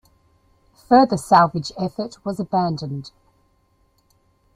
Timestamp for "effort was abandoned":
1.77-3.11